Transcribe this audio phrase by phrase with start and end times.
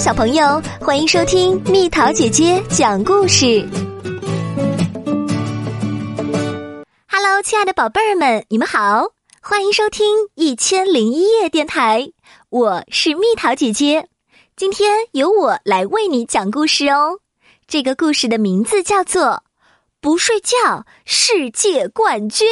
[0.00, 3.62] 小朋友，欢迎收听蜜桃姐姐讲故事。
[7.06, 9.08] Hello，亲爱的宝贝儿们，你们好，
[9.42, 12.10] 欢迎收听一千零一夜电台，
[12.48, 14.08] 我是蜜桃姐姐。
[14.56, 17.18] 今天由我来为你讲故事哦。
[17.68, 19.22] 这个故事的名字叫做
[20.00, 22.48] 《不睡觉世界冠军》。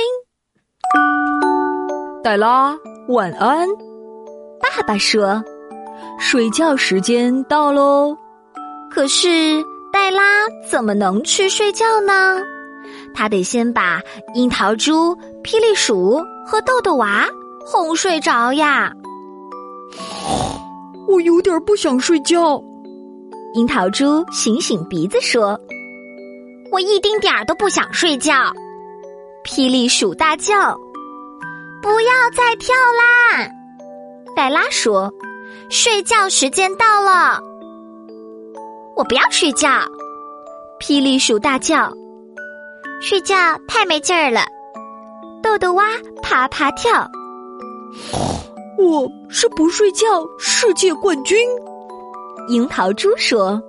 [2.23, 2.77] 黛拉，
[3.09, 3.67] 晚安。
[4.61, 5.43] 爸爸说。
[6.19, 8.16] 睡觉时间到喽，
[8.91, 9.62] 可是
[9.93, 10.23] 黛拉
[10.69, 12.43] 怎么能去睡觉呢？
[13.15, 14.01] 她得先把
[14.34, 17.27] 樱桃猪、霹雳鼠和豆豆娃
[17.65, 18.93] 哄睡着呀。
[21.07, 22.62] 我有点不想睡觉。
[23.55, 25.59] 樱桃猪醒醒鼻子说
[26.71, 28.52] ：“我一丁点儿都不想睡觉。”
[29.46, 30.77] 霹雳鼠大叫
[31.80, 33.48] ：“不要再跳啦！”
[34.37, 35.10] 黛拉说。
[35.71, 37.39] 睡觉时间到了，
[38.97, 39.69] 我不要睡觉。
[40.80, 41.93] 霹雳鼠大叫
[43.02, 43.37] ：“睡觉
[43.69, 44.41] 太没劲儿了。”
[45.43, 45.85] 豆豆蛙
[46.23, 47.07] 啪啪跳
[48.79, 50.07] ：“我是不睡觉
[50.38, 51.38] 世界冠军。”
[52.49, 53.60] 樱桃猪说：“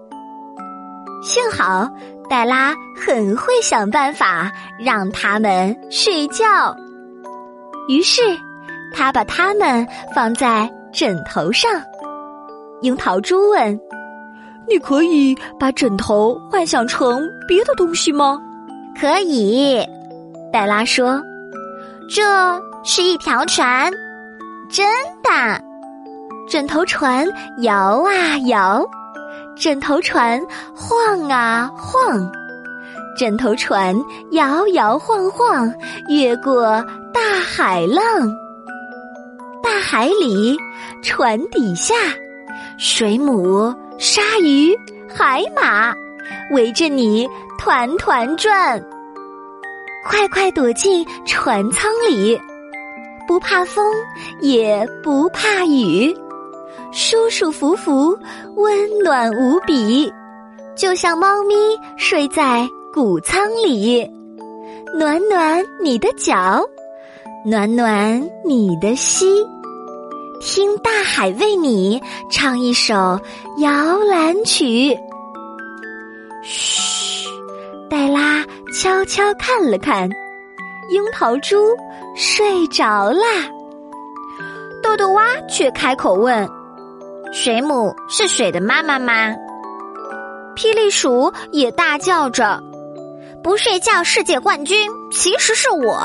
[1.22, 1.86] 幸好
[2.30, 6.73] 黛拉很会想办法让他们睡觉。”
[7.89, 8.22] 于是，
[8.95, 10.72] 他把他们放在。
[10.91, 11.69] 枕头上，
[12.81, 13.79] 樱桃猪问
[14.67, 18.39] ：“你可以把枕头幻想成别的东西吗
[18.99, 19.85] ？”“可以。”
[20.51, 21.21] 黛拉说
[22.09, 22.23] ，“这
[22.83, 23.91] 是一条船，
[24.69, 24.87] 真
[25.23, 25.63] 的。
[26.49, 27.27] 枕头船
[27.59, 28.83] 摇啊摇，
[29.55, 30.41] 枕头船
[30.73, 32.31] 晃啊晃，
[33.15, 33.95] 枕头船
[34.31, 35.71] 摇摇晃晃，
[36.07, 38.03] 越过大海浪。”
[39.91, 40.55] 海里，
[41.01, 41.95] 船底下，
[42.77, 44.77] 水母、鲨鱼、
[45.11, 45.91] 海马
[46.51, 48.79] 围着你团团转。
[50.05, 52.39] 快快躲进船舱里，
[53.28, 53.83] 不怕风，
[54.41, 56.16] 也不怕雨，
[56.91, 58.16] 舒舒服服，
[58.57, 60.13] 温暖无比，
[60.78, 61.55] 就像猫咪
[61.97, 64.07] 睡在谷仓里，
[64.94, 66.63] 暖暖你的脚。
[67.44, 69.44] 暖暖你的心，
[70.39, 72.01] 听大海为你
[72.31, 73.19] 唱一首
[73.57, 74.97] 摇篮曲。
[76.44, 77.27] 嘘，
[77.89, 80.09] 黛拉悄悄看了看，
[80.89, 81.75] 樱桃猪
[82.16, 83.25] 睡着啦。
[84.81, 86.49] 豆豆蛙却开口问
[87.33, 89.35] ：“水母是水的妈妈吗？”
[90.55, 92.59] 霹雳鼠也大叫着
[93.44, 95.99] ：“不睡觉世界冠军其实是我。”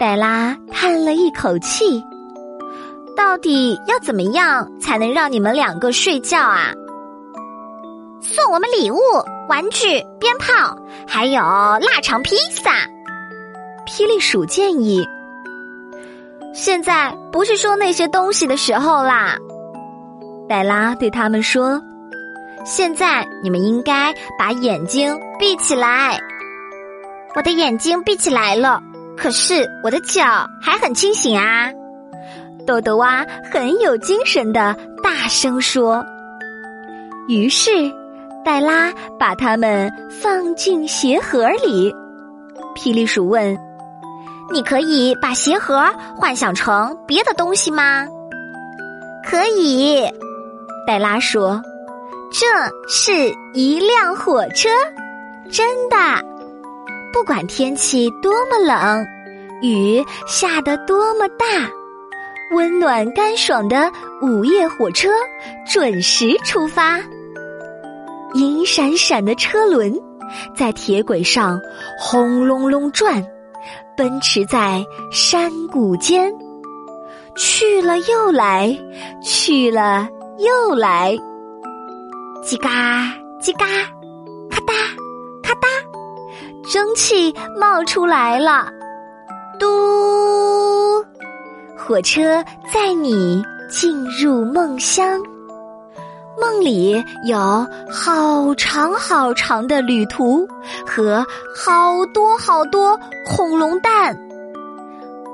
[0.00, 2.02] 黛拉叹了一口气
[3.16, 6.72] ：“到底要怎么样才能让你们两个睡觉啊？”
[8.22, 8.98] 送我们礼物、
[9.48, 10.76] 玩具、鞭炮，
[11.06, 12.72] 还有腊肠披萨。
[13.86, 15.06] 霹雳鼠建议
[16.54, 19.36] ：“现在不是说那些东西的时候啦。”
[20.48, 21.80] 黛拉对他们说
[22.64, 26.20] ：“现在你们应该把眼睛闭起来。”
[27.34, 28.82] 我的眼睛闭起来了。
[29.16, 30.22] 可是我的脚
[30.62, 31.70] 还很清醒啊！
[32.70, 36.04] 豆豆蛙很有精神的大声说。
[37.26, 37.72] 于是，
[38.44, 41.92] 黛拉把它们放进鞋盒里。
[42.76, 43.58] 霹雳鼠问
[44.52, 45.84] ：“你可以把鞋盒
[46.16, 48.06] 幻想成别的东西吗
[49.28, 50.08] ？”“可以。”
[50.86, 51.60] 黛拉说
[52.30, 52.46] ，“这
[52.88, 54.68] 是一辆火车，
[55.50, 55.96] 真的。”
[57.12, 59.04] 不管天气多么冷，
[59.60, 61.68] 雨下得多么大，
[62.50, 63.90] 温暖干爽的
[64.22, 65.08] 午夜火车
[65.66, 67.00] 准时出发。
[68.34, 69.92] 银闪闪的车轮
[70.56, 71.60] 在铁轨上
[71.98, 73.24] 轰隆隆转，
[73.96, 76.32] 奔驰在山谷间，
[77.36, 78.76] 去了又来，
[79.22, 81.16] 去了又来，
[82.44, 82.70] 叽嘎
[83.40, 83.66] 叽嘎，
[84.50, 84.72] 咔哒
[85.42, 85.68] 咔哒。
[86.72, 88.68] 蒸汽冒出来了，
[89.58, 89.99] 嘟！
[91.90, 95.20] 火车载你进入梦乡，
[96.40, 97.36] 梦里有
[97.90, 100.46] 好长好长的旅途
[100.86, 102.96] 和好多好多
[103.26, 104.16] 恐龙蛋，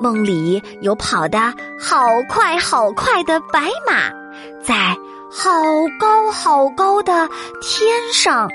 [0.00, 1.38] 梦里有跑得
[1.78, 4.10] 好快好快的白马，
[4.62, 4.96] 在
[5.30, 5.62] 好
[6.00, 7.28] 高好高的
[7.60, 8.48] 天上。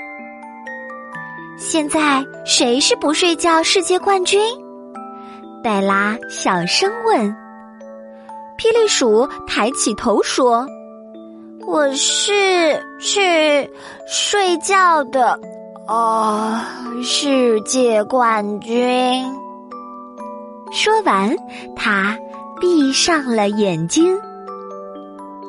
[1.56, 4.40] 现在谁是不睡觉世界冠军？
[5.62, 7.41] 黛拉小声问。
[8.58, 10.66] 霹雳鼠抬起头说
[11.66, 13.70] ：“我是去
[14.06, 15.38] 睡觉的。
[15.88, 16.60] 哦，
[17.02, 19.24] 世界冠军。
[20.70, 21.36] 说完，
[21.74, 22.16] 他
[22.60, 24.16] 闭上了眼睛。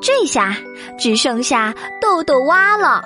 [0.02, 0.58] 这下
[0.98, 3.02] 只剩下豆豆蛙了。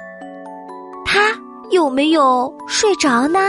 [1.05, 1.37] 他
[1.69, 3.39] 有没有睡着呢？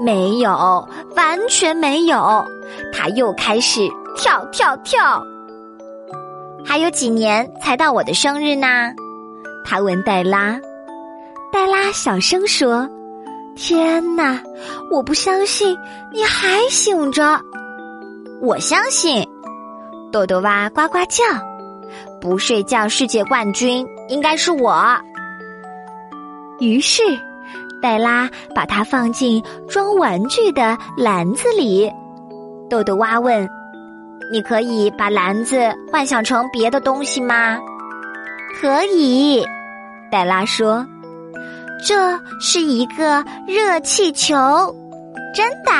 [0.00, 2.46] 没有，完全没有。
[2.92, 5.22] 他又开始跳跳跳。
[6.64, 8.92] 还有几年才到我的生日呢？
[9.64, 10.58] 他问黛拉。
[11.52, 12.88] 黛拉小声说
[13.56, 14.40] ：“天哪，
[14.90, 15.76] 我不相信
[16.12, 17.40] 你还醒着。”
[18.40, 19.26] 我相信。
[20.12, 21.24] 豆豆蛙呱呱叫。
[22.20, 24.84] 不睡觉世界冠军应该是我。
[26.60, 27.02] 于是，
[27.80, 31.90] 黛拉把它放进装玩具的篮子里。
[32.68, 33.48] 豆豆蛙问
[34.30, 37.58] ：“你可以把篮子幻想成别的东西吗
[38.60, 39.46] ？”“可以。”
[40.10, 40.86] 黛拉说
[41.86, 44.74] ，“这是一个热气球，
[45.34, 45.72] 真的。”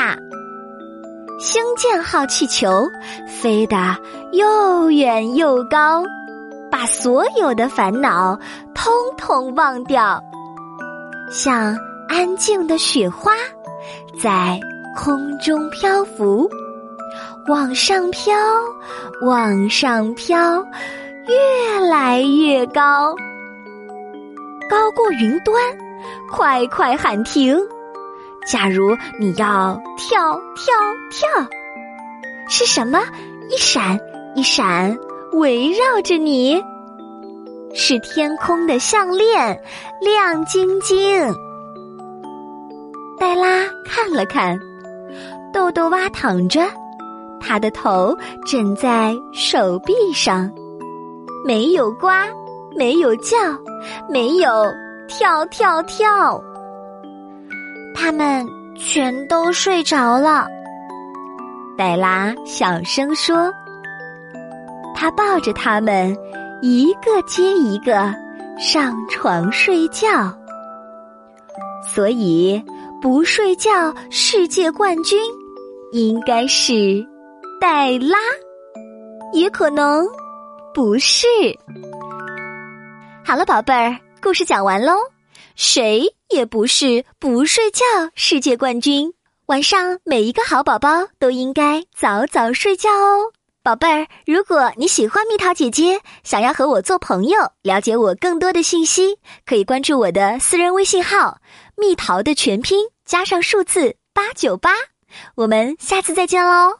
[1.39, 2.87] 星舰号气球
[3.27, 3.97] 飞得
[4.31, 6.03] 又远又高。
[6.71, 8.39] 把所有的烦恼
[8.73, 10.23] 通通忘掉，
[11.29, 11.77] 像
[12.07, 13.33] 安静的雪花，
[14.23, 14.57] 在
[14.95, 16.49] 空中漂浮，
[17.47, 18.33] 往上飘，
[19.25, 20.65] 往上飘，
[21.27, 23.15] 越来越高，
[24.69, 25.55] 高过云端，
[26.31, 27.57] 快快喊停！
[28.47, 30.73] 假如你要跳跳
[31.09, 31.47] 跳，
[32.49, 32.99] 是什么？
[33.49, 33.99] 一闪
[34.35, 34.97] 一闪。
[35.33, 36.61] 围绕着你，
[37.73, 39.57] 是天空的项链，
[40.01, 41.33] 亮晶晶。
[43.17, 44.59] 黛拉看了看，
[45.53, 46.61] 豆豆蛙躺着，
[47.41, 48.15] 他的头
[48.45, 50.49] 枕在手臂上，
[51.43, 52.07] 没有呱，
[52.77, 53.35] 没有叫，
[54.07, 54.49] 没有
[55.07, 56.41] 跳跳跳，
[57.95, 58.47] 他们
[58.77, 60.47] 全都睡着了。
[61.77, 63.51] 黛拉小声说。
[64.93, 66.15] 他抱着他们，
[66.61, 68.13] 一个接一个
[68.59, 70.07] 上床睡觉。
[71.83, 72.63] 所以，
[73.01, 75.19] 不睡觉世界冠军
[75.91, 77.03] 应该是
[77.61, 78.17] 黛拉，
[79.33, 80.03] 也可能
[80.73, 81.27] 不是。
[83.23, 84.93] 好了，宝贝儿，故事讲完喽。
[85.55, 87.85] 谁也不是不睡觉
[88.15, 89.13] 世界冠军。
[89.45, 93.31] 晚上，每一个好宝宝都应该早早睡觉哦。
[93.61, 101.37] 宝贝儿，如果你喜欢蜜桃姐姐，想要和我做朋友，了解我更多的信息，可以关注我的私人微信号
[101.77, 104.71] “蜜桃”的全拼加上数字八九八。
[105.35, 106.79] 我们下次再见喽，